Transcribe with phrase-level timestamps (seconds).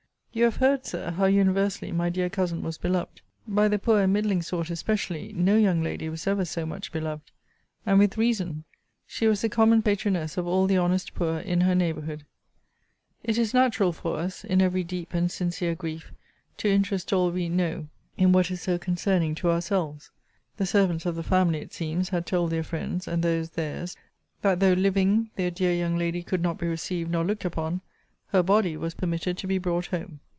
[0.33, 3.19] You have heard, Sir, how universally my dear cousin was beloved.
[3.45, 7.29] By the poor and middling sort especially, no young lady was ever so much beloved.
[7.85, 8.63] And with reason:
[9.05, 12.25] she was the common patroness of all the honest poor in her neighbourhood.
[13.25, 16.13] It is natural for us, in every deep and sincere grief,
[16.59, 20.11] to interest all we know in what is so concerning to ourselves.
[20.55, 23.97] The servants of the family, it seems, had told their friends, and those their's,
[24.43, 27.81] that though, living, their dear young lady could not be received nor looked upon,
[28.27, 30.17] her body was permitted to be brought home.